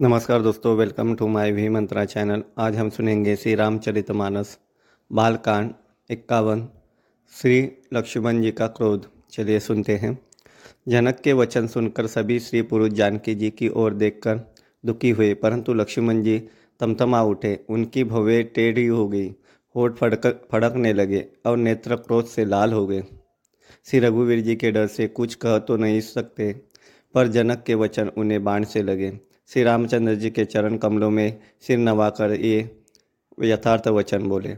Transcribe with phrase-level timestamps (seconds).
[0.00, 4.56] नमस्कार दोस्तों welcome to my V Mantra channel आज हम सुनेंगे श्री रामचरितमानस,
[5.10, 5.70] बालकांड
[6.10, 6.66] इक्यावन,
[7.32, 7.60] श्री
[7.94, 10.18] लक्ष्मण जी का क्रोध। चलिए सुनते हैं।
[10.88, 14.40] जनक के वचन सुनकर सभी श्री पुरुष जानकी जी की ओर देखकर
[14.84, 16.38] दुखी हुए, परंतु लक्ष्मण जी
[16.80, 19.28] तमतमा उठे। उनकी भवे टेढ़ी हो गई,
[19.74, 23.02] होठ फड़क, फड़कने लगे और नेत्र क्रोध से लाल हो गए।
[23.86, 26.52] श्री रघुवीर जी के डर से कुछ कह तो नहीं सकते,
[27.14, 29.12] पर जनक के वचन उन्हें बाण से लगे।
[29.50, 32.58] श्री रामचंद्र जी के चरण कमलों में सिर नवाकर ये
[33.42, 34.56] यथार्थ वचन बोले।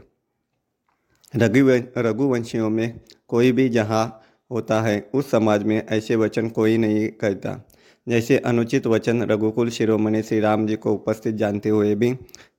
[1.33, 7.07] रघु रघुवंशियों में कोई भी जहाँ होता है, उस समाज में ऐसे वचन कोई नहीं
[7.11, 7.61] कहता।
[8.07, 12.13] जैसे अनुचित वचन रघुकुल शिरोमणि श्री राम जी को उपस्थित जानते हुए भी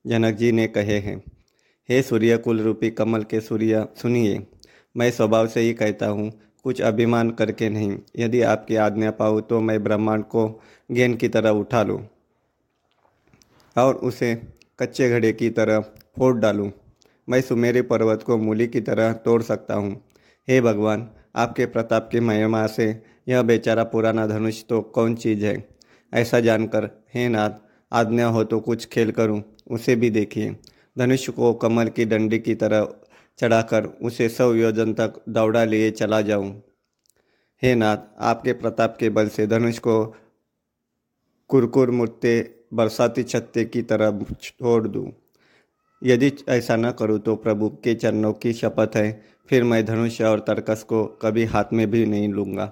[0.07, 1.17] जनक जी ने कहे हैं,
[1.89, 4.39] हे सूर्य कुल रूपी कमल के सूर्य, सुनिए।
[4.95, 6.31] मैं स्वभाव से ही कहता हूँ,
[6.65, 10.47] कुछ अभिमान करके नहीं। यदि आपकी आज्ञा पाऊँ तो मैं ब्रह्मांड को
[10.89, 11.99] गेंद की तरह उठा लूँ।
[13.77, 14.35] और उसे
[14.79, 15.79] कच्चे घड़े की तरह
[16.17, 16.69] फोड़ डालूं।
[17.29, 20.05] मैं सुमेरे पर्वत को मूली की तरह तोड़ सकता हूँ।
[20.47, 25.69] हे भगवान, आपके प्रताप की महिमा से यह बेचारा पुराना धनुष तो कौन चीज़ है?
[26.13, 27.49] ऐसा जानकर, हे नाथ,
[27.91, 30.55] आज्ञा हो तो कुछ खेल करूँ, उसे भी देखिए।
[30.97, 32.87] धनुष को कमल की डंडी की तरह
[33.39, 36.63] चढ़ाकर उसे सौ योजन तक दौड़ा लिए चला जाऊँ।
[37.63, 40.15] हे नाथ, आपके प्रताप के बल से धनुष को
[41.49, 45.11] कुरकुर मुर्ते बरसाती छत्ते की तरह छोड़ दूँ।
[46.01, 50.39] यदि ऐसा न करूँ तो प्रभु के चरणों की शपथ है, फिर मैं धनुष और
[50.39, 52.71] तर्कस को कभी हाथ में भी नहीं लूँगा।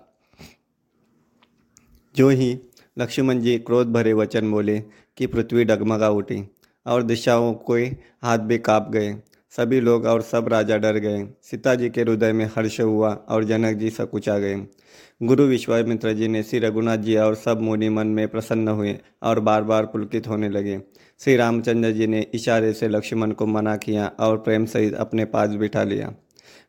[2.15, 2.57] जो ही
[2.97, 4.79] लक्ष्मण जी क्रोध भरे वचन बोले
[5.17, 6.43] कि पृथ्वी डगमगा उठी
[6.85, 7.83] और दिशाओं के
[8.23, 9.11] हाथ भी काँप गए
[9.51, 13.43] सभी लोग और सब राजा डर गए। सीता जी के हृदय में हर्ष हुआ और
[13.43, 14.55] जनक जी सकुचा गए।
[15.23, 19.39] गुरु विश्वामित्र जी ने श्री रघुनाथ जी और सब मुनि मन में प्रसन्न हुए और
[19.39, 20.79] बार बार पुलकित होने लगे।
[21.19, 25.49] श्री रामचंद्र जी ने इशारे से लक्ष्मण को मना किया और प्रेम सहित अपने पास
[25.49, 26.13] बिठा लिया।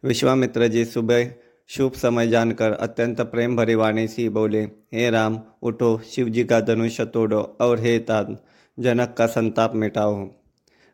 [0.05, 1.31] विश्वामित्र जी सुबह
[1.71, 6.61] शुभ समय जानकर अत्यंत प्रेम भरी वाणी सी बोले, हे राम, उठो शिव जी का
[6.61, 8.37] धनुष्य तोड़ो और हे तात
[8.79, 10.27] जनक का संताप मिटाओ।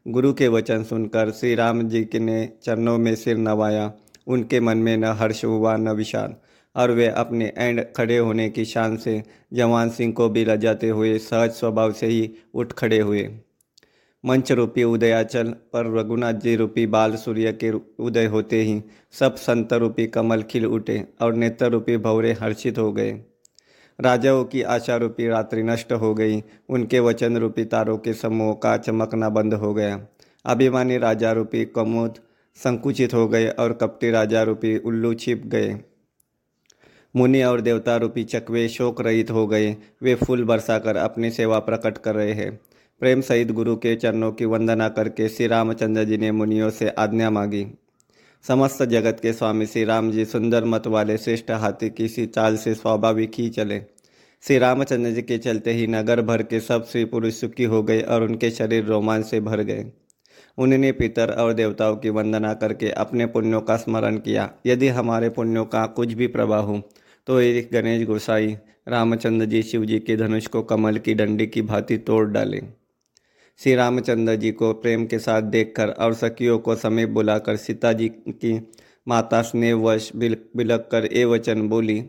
[0.06, 3.92] गुरु के वचन सुनकर श्री राम जी के ने चरणों में सिर नवाया।
[4.26, 6.36] उनके मन में न हर्ष हुआ, न विषाद,
[6.76, 9.22] और वे अपने एंड खड़े होने की शान से
[9.52, 13.28] जवान सिंह को भी लजाते हुए सहज स्वभाव से ही उठ खड़े हुए।
[14.24, 17.70] मंच रूपी उदयाचल पर रघुनाथ जी रूपी बाल सूर्य के
[18.04, 18.82] उदय होते ही
[19.12, 23.20] सब संत रूपी कमल खिल उठे और नेत्र रूपी भवरे हर्षित हो गए।
[24.00, 28.76] राजाओं की आशा रूपी रात्रि नष्ट हो गई। उनके वचन रूपी तारों के समूह का
[28.76, 30.06] चमकना बंद हो गया।
[30.46, 32.14] अभिमानी राजा रूपी कमोद
[32.54, 35.80] संकुचित हो गए और कपटी राजा रूपी उल्लू छिप गए।
[37.16, 41.98] मुनि और देवता रूपी चकवे शोक रहित हो गए। वे फूल बरसाकर अपनी सेवा प्रकट
[41.98, 42.60] कर रहे हैं।
[43.00, 47.30] प्रेम सहित गुरु के चरणों की वंदना करके श्री रामचंद्र जी ने मुनियों से आज्ञा
[47.30, 47.66] मांगी।
[48.44, 52.74] समस्त जगत के स्वामी श्री राम जी सुंदर मत वाले श्रेष्ठ हाथी किसी चाल से
[52.74, 53.78] स्वाभाविक ही चले।
[54.44, 58.00] श्री रामचंद्र जी के चलते ही नगर भर के सब श्री पुरुष सुखी हो गए
[58.00, 59.86] और उनके शरीर रोमांच से भर गए।
[60.58, 65.64] उन्होंने पितर और देवताओं की वंदना करके अपने पुण्यों का स्मरण किया। यदि हमारे पुण्यों
[65.64, 66.80] का कुछ भी प्रभाव हो
[67.26, 68.56] तो एक गणेश गोसाई,
[68.88, 72.62] रामचंद्र जी शिव जी के धनुष को कमल की डंडी की भांति तोड़ डाले।
[73.58, 78.08] श्री रामचंद्र जी को प्रेम के साथ देखकर और सखियों को समीप बुलाकर सीता जी
[78.08, 78.72] की
[79.08, 82.04] माता स्नेहवश बिल बिलक कर ए वचन बोली,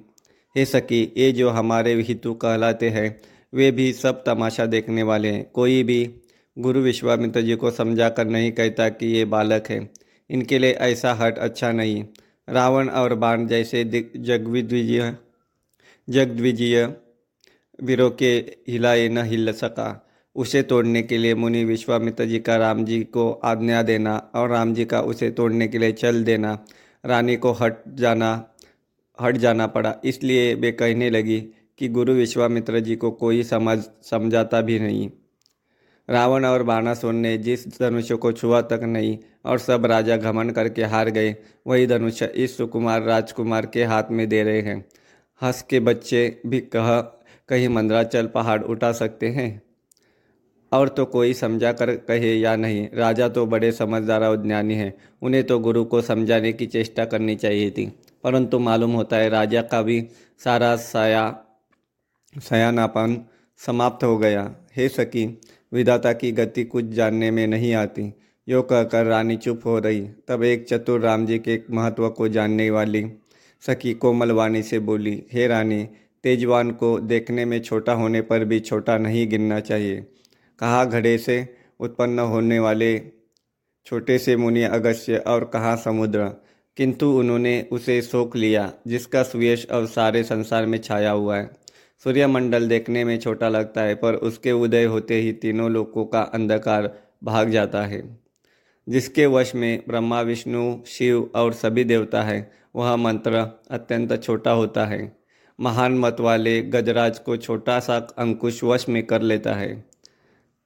[0.55, 3.21] हे सखी, ये जो हमारे हितु कहलाते हैं,
[3.53, 6.15] वे भी सब तमाशा देखने वाले हैं। कोई भी
[6.57, 9.89] गुरु विश्वामित्र जी को समझा कर नहीं कहता कि ये बालक है।
[10.29, 12.05] इनके लिए ऐसा हट अच्छा नहीं।
[12.49, 15.15] रावण और बाण जैसे जगविद्विजय
[16.09, 16.93] जगद्विजय
[17.83, 18.35] वीरों के
[18.67, 20.04] हिलाए न हिल सका।
[20.35, 24.73] उसे तोड़ने के लिए मुनि विश्वामित्र जी का राम जी को आज्ञा देना और राम
[24.73, 26.65] जी का उसे तोड़ने के लिए चल देना।
[27.05, 28.49] रानी को हट जाना
[29.21, 31.39] हट जाना पड़ा। इसलिए वे कहने लगी
[31.77, 35.09] कि गुरु विश्वामित्र जी को कोई समझ, समझाता भी नहीं।
[36.09, 40.83] रावण और बाणासुर ने जिस धनुष को छुआ तक नहीं और सब राजा घमन करके
[40.83, 41.35] हार गए,
[41.67, 44.85] वही धनुष इस सुकुमार, राजकुमार के हाथ में दे रहे हैं।
[45.41, 47.01] हंस के बच्चे भी कह,
[47.49, 49.64] कहीं मंदराचल पहाड़ उठा सकते हैं?
[50.71, 54.93] और तो कोई समझा कर कहे या नहीं। राजा तो बड़े समझदार और ज्ञानी हैं।
[55.21, 59.61] उन्हें तो गुरु को समझाने की चेष्टा करनी चाहिए थी। परंतु मालूम होता है, राजा
[59.61, 60.07] का भी
[60.43, 61.39] सारा साया,
[62.39, 63.25] सयानापन
[63.57, 65.41] समाप्त हो गया। हे सकी
[65.73, 68.13] विधाता की गति कुछ जानने में नहीं आती।
[68.47, 72.69] यो कहकर रानी चुप हो रही। तब एक चतुर राम जी के महत्व को जानने
[72.69, 73.05] वाली
[73.61, 75.87] सखी कोमल वाणी से बोली, हे रानी,
[76.23, 80.05] तेजवान को देखने में छोटा होने पर भी छोटा नहीं गिनना चाहिए।
[80.59, 83.01] कहा घड़े से उत्पन्न होने वाले
[83.85, 86.29] छोटे से मुनि अगस्त्य और कहा समुद्र।
[86.77, 91.49] किंतु उन्होंने उसे सोख लिया, जिसका सुयश अब सारे संसार में छाया हुआ है।
[92.03, 96.99] सूर्यमंडल देखने में छोटा लगता है, पर उसके उदय होते ही तीनों लोकों का अंधकार
[97.23, 98.19] भाग जाता है।
[98.89, 104.85] जिसके वश में ब्रह्मा, विष्णु, शिव और सभी देवता है, वह मंत्र अत्यंत छोटा होता
[104.85, 105.17] है।
[105.59, 109.94] महान मत वाले गजराज को छोटा सा अंकुश वश में कर लेता है।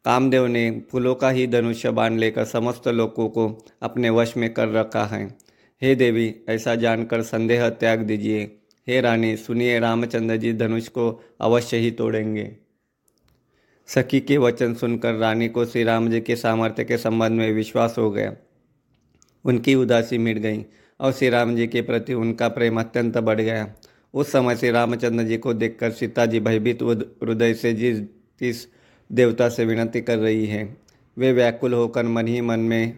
[0.06, 4.68] कामदेव ने फूलों का ही धनुष्य बाँध लेकर समस्त लोगों को अपने वश में कर
[4.68, 5.38] रखा है।
[5.82, 8.56] हे देवी, ऐसा जानकर संदेह त्याग दीजिए।
[8.88, 12.58] हे रानी, सुनिए, रामचंद्र जी धनुष को अवश्य ही तोड़ेंगे।
[13.88, 17.96] सखी के वचन सुनकर रानी को श्री राम जी के सामर्थ्य के संबंध में विश्वास
[17.98, 18.36] हो गया।
[19.46, 20.66] उनकी उदासी मिट गई
[21.00, 23.76] और श्री राम जी के प्रति उनका प्रेम अत्यंत बढ़ गया।
[24.14, 26.84] उस समय श्री रामचंद्र जी को देखकर सीता जी भयभीत
[27.24, 28.00] हृदय से जिस
[28.40, 28.79] जिस
[29.12, 30.78] देवता से विनती कर रही है।
[31.18, 32.98] वे व्याकुल होकर मन ही मन में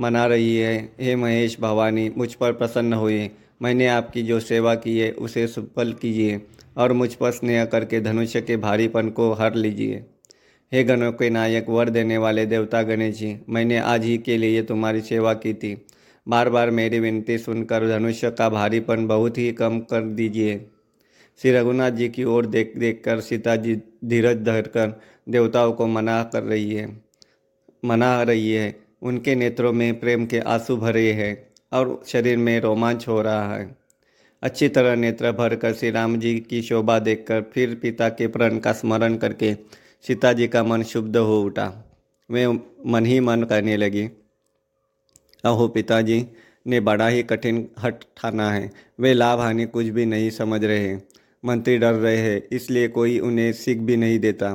[0.00, 3.30] मना रही है, हे महेश भवानी, मुझ पर प्रसन्न हुए।
[3.62, 6.40] मैंने आपकी जो सेवा की है, उसे सुफल कीजिए
[6.76, 10.04] और मुझ पर स्नेह करके धनुष्य के भारीपन को हर लीजिए।
[10.72, 14.62] हे गणों के नायक, वर देने वाले देवता गणेश जी मैंने आज ही के लिए
[14.62, 15.86] तुम्हारी सेवा की थी।
[16.28, 20.66] बार बार मेरी विनती सुनकर धनुष्य का भारीपन बहुत ही कम कर दीजिए।
[21.42, 23.74] श्री रघुनाथ जी की ओर देख देख कर सीता जी
[24.04, 26.86] धीरज धरकर देवताओं को मना कर रही है,
[27.84, 31.34] मना रही है। उनके नेत्रों में प्रेम के आँसू भरे हैं
[31.72, 33.76] और शरीर में रोमांच हो रहा है।
[34.42, 38.58] अच्छी तरह नेत्र भर कर श्री राम जी की शोभा देखकर फिर पिता के प्रण
[38.58, 39.54] का स्मरण करके
[40.04, 41.66] सीता जी का मन शुद्ध हो उठा।
[42.30, 42.46] वे
[42.86, 44.08] मन ही मन कहने लगी,
[45.44, 46.24] अहो पिताजी,
[46.66, 50.96] ने बड़ा ही कठिन हट ठाना है। वे लाभ हानि कुछ भी नहीं समझ रहे।
[51.44, 54.52] मंत्री डर रहे हैं, इसलिए कोई उन्हें सीख भी नहीं देता।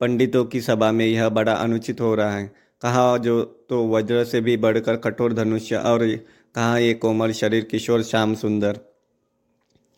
[0.00, 2.46] पंडितों की सभा में यह बड़ा अनुचित हो रहा है।
[2.82, 6.06] कहा जो तो वज्र से भी बढ़कर कठोर धनुष्य और
[6.54, 8.78] कहा ये कोमल शरीर किशोर श्याम सुंदर।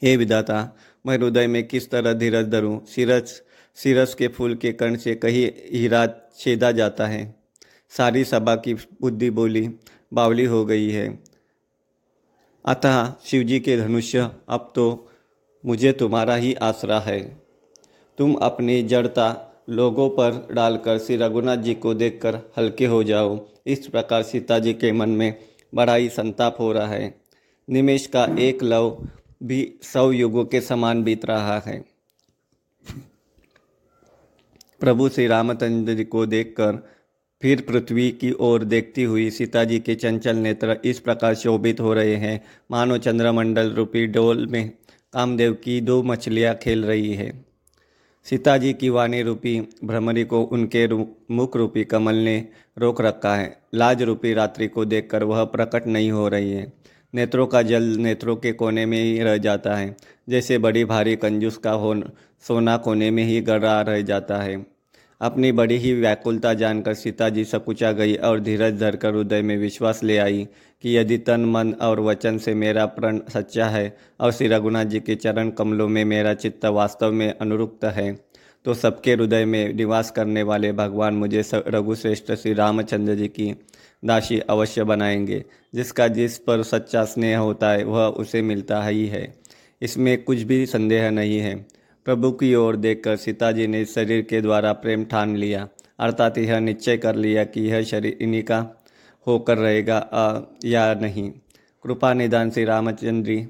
[0.03, 2.85] हे विदाता मैं हृदय में किस तरह धीरज धरूँ?
[2.87, 3.43] सिरस
[3.79, 6.07] सिरस के फूल के कण से कहीं हीरा
[6.39, 7.35] छेदा जाता है।
[7.93, 9.69] सारी सभा की बुद्धि बोली,
[10.13, 11.09] बावली हो गई है।
[12.65, 15.11] अतः शिवजी के धनुष्य अब तो
[15.65, 17.21] मुझे तुम्हारा ही आसरा है।
[18.19, 23.87] तुम अपनी जड़ता लोगों पर डालकर श्री रघुनाथ जी को देखकर हल्के हो जाओ। इस
[23.87, 25.35] प्रकार सीता जी के मन में
[25.75, 27.15] बड़ा ही संताप हो रहा है।
[27.69, 29.09] निमेश का एक लव
[29.43, 31.85] भी सौ युगों के समान बीत रहा है।
[34.81, 36.79] प्रभु श्री रामचंद्र जी को देखकर
[37.43, 41.93] फिर पृथ्वी की ओर देखती हुई सीता जी के चंचल नेत्र इस प्रकार शोभित हो
[41.95, 42.41] रहे हैं।
[42.71, 44.71] मानो चंद्रमंडल रूपी डोल में
[45.15, 47.33] कामदेव की दो मछलियाँ खेल रही है।
[48.27, 50.87] सीता जी की वाणी रूपी भ्रमरी को उनके
[51.35, 52.37] मुख रूपी कमल ने
[52.79, 56.73] रोक रखा है। लाज रूपी रात्रि को देखकर वह प्रकट नहीं हो रही है।
[57.15, 59.97] नेत्रों का जल नेत्रों के कोने में ही रह जाता है।
[60.29, 61.95] जैसे बड़ी भारी कंजूस का हो
[62.49, 64.74] सोना कोने में ही गड़ा रह जाता है।
[65.25, 70.05] अपनी बड़ी ही व्याकुलता जानकर सीता जी सकुचा गई और धीरज धरकर हृदय में विश्वास
[70.05, 70.49] ले आई
[70.83, 75.01] कि यदि तन, मन और वचन से मेरा प्रण सच्चा है और श्री रघुनाथ जी
[75.01, 78.35] के चरण कमलों में मेरा चित्त वास्तव में अनुरुक्त है
[78.65, 83.57] तो सबके हृदय में निवास करने वाले भगवान मुझे रघुश्रेष्ठ श्री रामचंद्र जी की
[84.05, 85.45] दासी अवश्य बनाएँगे।
[85.75, 89.35] जिसका जिस पर सच्चा स्नेह होता है, वह उसे मिलता ही है।
[89.83, 91.67] इसमें कुछ भी संदेह नहीं है।
[92.07, 95.69] प्रभु की ओर देखकर सीता जी ने शरीर के द्वारा प्रेम ठान लिया,
[95.99, 98.59] अर्थात यह निश्चय कर लिया कि यह शरीर इन्हीं का
[99.27, 99.99] होकर रहेगा
[100.65, 101.31] या नहीं।
[101.85, 103.47] कृपा निदान श्री रामचंद्र जी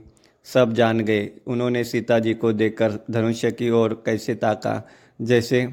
[0.46, 4.82] सब जान गए। उन्होंने सीता जी को देखकर धनुष्य की ओर कैसे ताका,
[5.20, 5.66] जैसे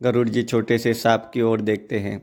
[0.00, 2.22] गरुड़ जी छोटे से सांप की ओर देखते हैं।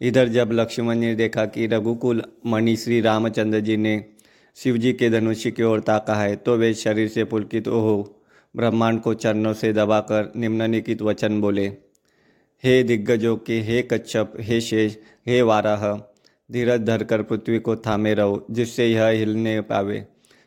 [0.00, 4.04] इधर जब लक्ष्मण ने देखा कि रघुकुल मणि श्री रामचंद्र जी ने
[4.56, 8.21] शिव जी के धनुष्य की ओर ताका है तो वे शरीर से पुलकित तो हो
[8.56, 11.66] ब्रह्मांड को चरणों से दबाकर निम्नलिखित वचन बोले,
[12.64, 15.96] हे दिग्गजों के, हे कच्छप, हे शेष, हे वाराह,
[16.52, 20.06] धीरज धरकर पृथ्वी को थामे रहो, जिससे यह हिलने पावे।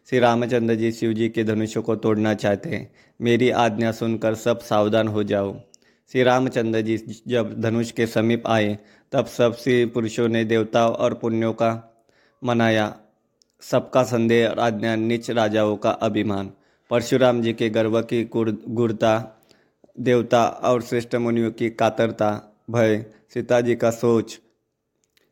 [0.09, 4.59] श्री रामचंद्र जी शिव जी के धनुष्य को तोड़ना चाहते हैं। मेरी आज्ञा सुनकर सब
[4.59, 5.59] सावधान हो जाओ।
[6.11, 8.79] श्री रामचंद्र जी जब धनुष के समीप आए,
[9.11, 12.01] तब सब श्री पुरुषों ने देवताओं और पुण्यों का
[12.43, 12.97] मनाया।
[13.61, 16.51] सबका संदेह और आज्ञा नीच राजाओं का अभिमान।
[16.91, 19.13] परशुराम जी के गर्व की गुरता,
[19.99, 22.29] देवता और श्रेष्ठ मुनियों की कातरता,
[22.69, 24.39] भय, सीता जी का सोच,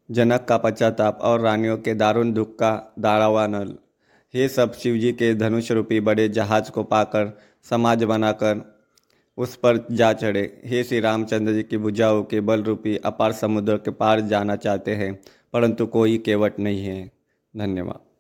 [0.10, 3.76] जनक का पश्चाताप और रानियों के दारुण दुख का दाड़ावानल
[4.34, 7.32] ये सब शिवजी के धनुष रूपी बड़े जहाज़ को पाकर
[7.70, 8.62] समाज बनाकर
[9.38, 13.78] उस पर जा चढ़े। हे श्री रामचंद्र जी की भुजाओं के बल रूपी अपार समुद्र
[13.78, 15.14] के पार जाना चाहते हैं,
[15.54, 17.12] परंतु कोई केवट नहीं है।
[17.54, 18.13] धन्यवाद।